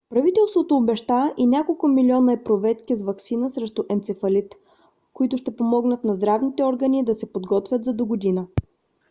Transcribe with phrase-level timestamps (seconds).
[0.09, 4.55] правителството обеща и няколко милиона епруветки с ваксина срещу енцефалит
[5.13, 8.47] които ще помогнат на здравните органи да се подготвят за догодина